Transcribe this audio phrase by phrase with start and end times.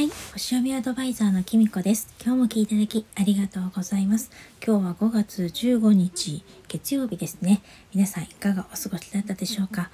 [0.00, 2.08] はい、星読みアドバイザーのきみこです。
[2.24, 4.30] 今日も聞いていただきありがとうございます。
[4.66, 7.60] 今日は5月15日月曜日ですね。
[7.94, 9.90] 皆さんいかがお過ごしだったでしょうか。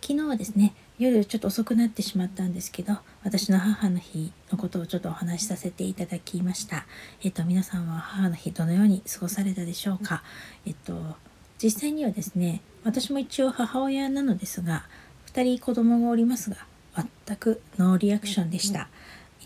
[0.00, 6.86] 昨日はですね、夜ちょっと遅くなってしまったんですけど、私の母の日のことをちょっとお話しさせていただきました。
[7.22, 10.22] えっと、皆さんは母の日どのように過ごされたでしょうか。
[10.64, 11.16] えっと、
[11.62, 14.86] 実際にはですね、私も一応母親なのですが、
[15.34, 16.56] 2人子供がおりますが、
[17.26, 18.80] 全くノーリアクションでした。
[18.80, 18.86] い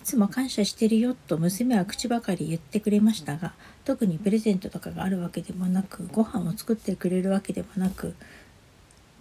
[0.05, 3.53] つも感謝してるよと娘は口ばかり言ってくれましたが
[3.85, 8.15] 特にプレゼントとかがあるわけでもなくご飯を作ってくれるわけでもなく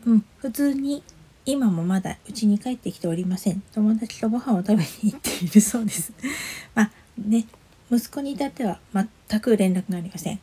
[0.06, 1.04] うん普通に
[1.46, 3.62] 今もまだうちに帰ってきておりません。
[3.74, 6.14] 友達とご飯を食べに行っているそうです。
[6.74, 7.46] まあね
[7.92, 10.40] 息子に至っては全く連絡がありません。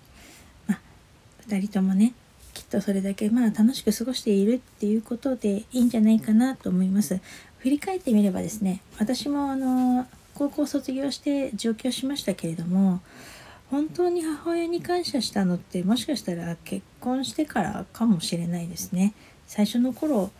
[0.66, 0.80] まあ
[1.48, 2.12] 2人ともね
[2.52, 7.18] きっとそれだけまあ楽しく過ごしているっていうことでいいんじゃないかなと思います。
[7.58, 10.06] 振り返ってみればですね私もあの
[10.40, 13.02] 高校卒業して上京しましたけれども
[13.70, 19.12] 本当に母親に感謝したのってもしかしたら結婚してからかもしれないですね。
[19.46, 20.30] 最初の頃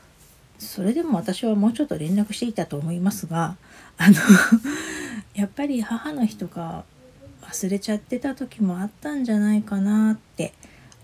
[0.58, 3.58] それでも私はもうちょっと連絡していたと思いますが
[3.98, 4.16] あの
[5.36, 6.84] やっぱり母の日とか
[7.42, 10.54] 忘れちゃってた時もあったんじゃないかなって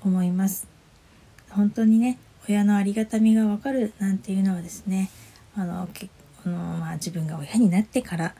[0.02, 0.66] 思います。
[1.50, 2.18] 本当にね
[2.48, 5.10] 親のありがたみがわかるなんていうのはですね
[5.54, 6.08] あのけ
[6.46, 8.34] あの、まあ、自分が親になってから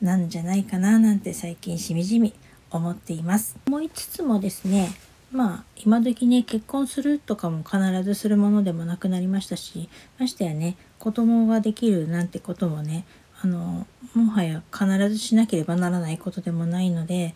[0.00, 2.32] なんじゃないかななんて最近しみじみ
[2.70, 3.56] 思っています。
[3.66, 4.90] 思いつつもですね
[5.32, 9.88] まあ今時ね結婚するとかも必ずするものでもなくなりましたし
[10.18, 13.04] ましてやね子供ができるなんてこともね
[13.42, 17.34] あのもはや必ずしなければならないことでもないので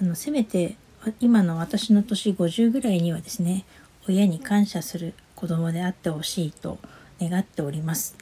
[0.00, 0.76] あのせめて
[1.20, 3.64] 今の私の年50ぐらいにはですね
[4.08, 6.78] 親に感謝する子供であってほしいと
[7.20, 8.16] 願っております。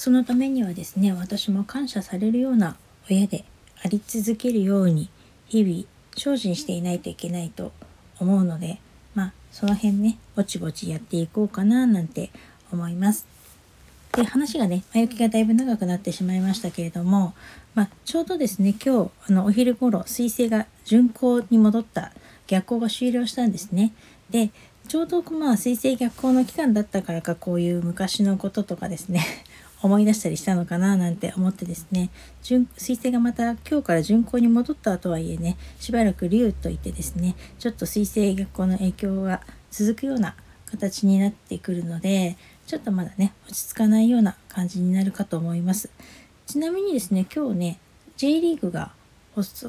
[0.00, 2.74] そのためにはですね私も感謝されるような
[3.10, 3.44] 親で
[3.84, 5.10] あり続けるように
[5.46, 5.84] 日々
[6.16, 7.70] 精進していないといけないと
[8.18, 8.80] 思うので
[9.14, 12.30] まあその辺ねぼちぼちやっていこうかななんて
[12.72, 13.26] 思います。
[14.16, 17.34] で話がね前置きがだいぶ長くなってしまいましたけれども、
[17.74, 22.12] まあ、ちょうどですね今日あのお昼頃彗星が巡行に戻った
[22.46, 23.92] 逆行が終了したんですね。
[24.30, 24.50] で
[24.88, 29.26] ちょうどまあ水星逆行の期間だったからかこういう昔のこととかですね
[29.82, 32.10] 思い出したりしたのかななんて思ってですね。
[32.42, 40.34] 水星がまた今日から巡行に戻ったとはいえねしばらく竜といてですねちょっと水星逆行の影響が続くような
[40.66, 42.36] 形になってくるので
[42.66, 45.90] ちょっとまだね落ち着かないような感じになるかと思います。
[46.46, 47.78] ちなみにですね今日ね
[48.16, 48.92] J リーグが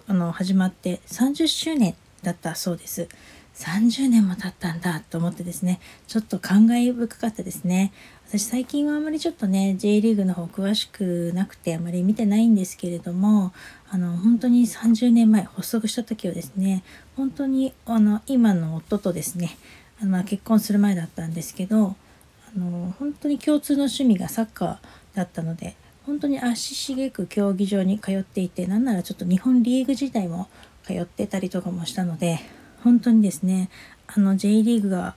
[0.07, 3.07] あの始まって30周年だったそうです。
[3.55, 7.91] 30年も経ったんだと思ってですねちょっと感慨深かったですね。
[8.27, 13.51] 私最近はあまりちょっとね J リーグの方詳しくなくてあまり見てないんですけれども
[13.89, 16.81] あの本当に30年前発足した時はですね
[17.17, 19.57] 本当にあの今の夫とですね
[20.01, 21.97] あの、結婚する前だったんですけど
[22.55, 24.77] あの本当に共通の趣味がサッカー
[25.13, 25.75] だったので
[26.05, 30.47] 本当に足しげく競技場に通っていてなんならちょっと日本リーグ自体も
[30.83, 32.39] 通ってたりとかもしたので
[32.83, 33.69] 本当にですね
[34.07, 35.15] あの J リーグが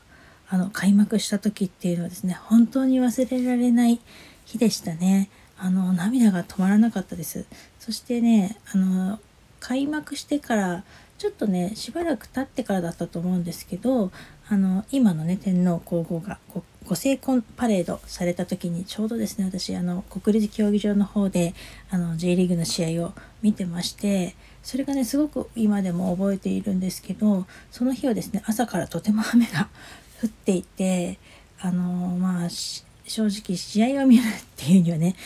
[0.48, 4.00] あの開幕した時っていうのはですね本当に忘れられない
[4.44, 5.30] 日でしたね。
[5.56, 7.47] あの涙が止まらなかったです。
[7.78, 9.19] そしてねあの
[9.60, 10.84] 開幕してから
[11.24, 14.12] ちょっとねしばらく経ってからだったと思うんですけど
[14.46, 16.38] あの今のね天皇皇后が
[16.86, 21.54] ご成婚パレードされた時にちょうどですね私あの国立競技場の方で
[21.88, 29.70] あの J リーグの試合を見てましてそれがねすごく今でも覚えているんですけどその日はですね朝からとても雨が
[30.22, 31.18] 降っていて
[31.58, 34.24] あのまあ正直試合を見るっ
[34.58, 35.16] ていうにはね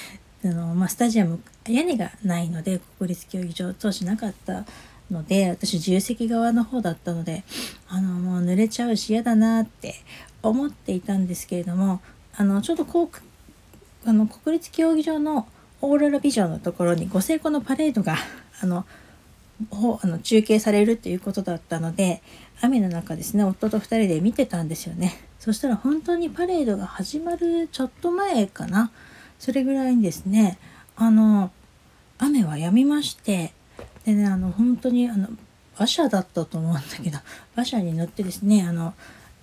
[0.44, 4.64] あの、まあ、スタジアム屋根がないので国立競技場当時なかった
[5.10, 7.44] ので私自由席側の方だったので
[7.88, 9.94] あのもう濡れちゃうし嫌だなって
[10.42, 12.00] 思っていたんですけれども
[12.36, 15.48] あのちょうどこうあの国立競技場の
[15.80, 18.16] オーロラビジョンのところにご成功のパレードが
[18.62, 18.84] あの
[20.02, 22.22] あの中継されるということだったので
[22.60, 25.16] 雨の中ですね夫と2人で見てたんですよね。
[25.40, 28.90] そしたら本当にパレードが始まるちょっと前かな
[29.38, 30.58] それぐらいにですね。
[30.96, 31.50] あの
[32.18, 33.52] 雨は止みまして
[34.08, 35.28] でねあの本当にあの
[35.76, 37.18] 馬車だったと思うんだけど
[37.54, 38.94] 馬車に乗ってですねあの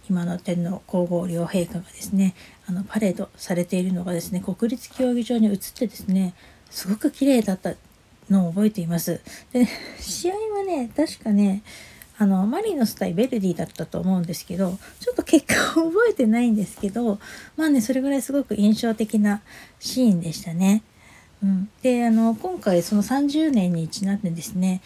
[0.10, 2.34] 今の天皇皇后両陛下がですね
[2.68, 6.34] あのパレードされているのがですね国立競技場に移ってですね
[6.72, 7.74] すごく綺麗だった
[8.28, 9.22] のを覚えています。
[9.54, 9.68] で
[10.00, 11.62] 試合はね確かね
[12.18, 17.20] あのマリノス対ベルディだったと思うんですけどちょっと結果を覚えてないんですけど
[17.56, 19.44] まあねそれぐらいすごく印象的な
[19.80, 20.82] シーンでしたね。
[21.46, 24.82] うん、であの今回その30年にちなんでですね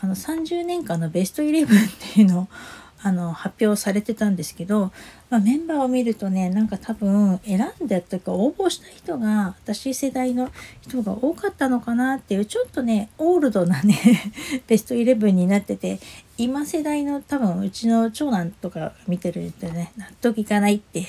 [0.00, 1.80] あの30年間のベストイレブンっ
[2.14, 2.48] ていうのを
[3.02, 4.92] あの発表されてたんですけど、
[5.30, 10.50] まあ、メンバーを見るとねなんか多分選んだというか応募した人が私世代の
[10.82, 13.98] 人が多かったのかなっていうちょっとねオールドなね
[14.66, 15.98] ベストイレブンになってて
[16.36, 21.06] 今世代の多分うちの長男とか見てるとね納得いかないって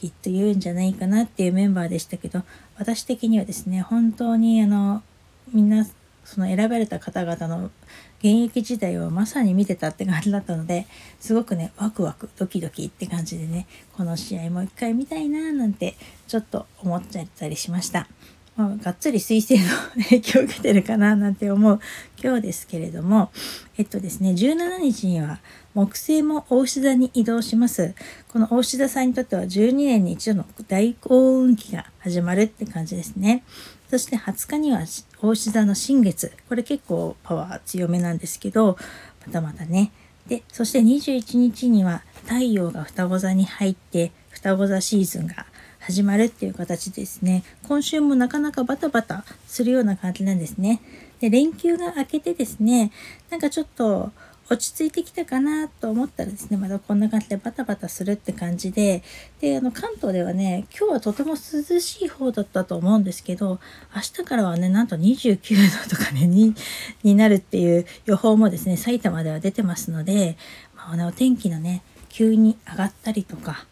[0.00, 2.42] きっと言うんじゃないかなっていうメンバーでしたけど
[2.76, 5.02] 私的にはですね本当にあの
[5.52, 5.86] みんな
[6.24, 7.70] その選ばれた方々の
[8.18, 10.86] 現役時代をまさに見てたって感じだったので
[11.20, 13.66] すごくねワクワクドキドキって感じでね
[13.96, 15.96] この試合もう一回見たいななんて
[16.26, 18.06] ちょっと思っちゃったりしました。
[18.58, 21.78] まあ、がっつり彗星の影響を受けてるかななんて思う
[22.20, 23.30] 今日ですけれども。
[23.78, 25.38] えっとですね17日には
[25.74, 27.94] 木星も大牛座に移動します。
[28.26, 33.44] この大牛座さんにとっては12年に一度の大幸運期が始まるって感じですね。
[33.88, 34.80] そして20日には
[35.22, 36.32] 大牛座の新月。
[36.48, 38.76] これ結構パワー強めなんですけど
[39.24, 39.92] またまたね。
[40.26, 45.46] でそして21日には太陽が双子座に入って双子座シーズンが
[45.88, 47.42] 始まるっていう形ですね。
[47.66, 50.82] 今週もなかなかバタバタするような感じなんですね。
[51.18, 52.92] で連休が明けてですね
[53.30, 54.12] なんかちょっと
[54.50, 59.02] 落ち着いてきたかなと思ったらですねまだこんな感じでバタバタするって感じで
[59.40, 61.36] であの関東ではね今日はとても涼
[61.80, 63.58] しい方だったと思うんですけど
[63.96, 66.54] 明日からはねなんと29度とかねに
[67.02, 70.36] になるっていう予報もですね埼玉では出てますので、
[70.76, 73.64] まあね、お天気のね急に上がったりとか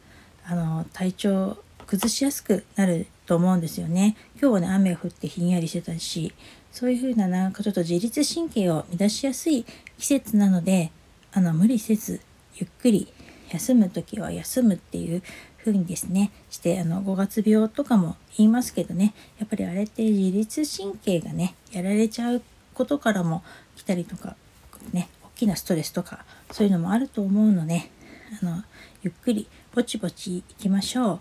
[0.47, 4.17] あの体調崩しやすくなると思うんですよね。
[4.41, 6.33] 今日はね雨が降ってひんやりしてたし
[6.73, 9.65] そういう風ななんかちょっと自律神経を乱しやすい
[9.99, 10.91] 季節なので
[11.33, 12.21] あの無理せず
[12.57, 13.13] ゆっくり
[13.51, 15.23] 休む時は休むっていう
[15.59, 22.43] 風にですねしてあの5月病とかも言いますけどねやっぱりあれって自律神経がねやられちゃう
[22.75, 23.43] ことからも
[23.75, 24.37] 来たりとか
[24.93, 27.91] ね大きなストレスとかそういうのもあると思うので
[28.43, 28.63] あの
[29.03, 31.21] ゆっくりぼちぼちいきましょう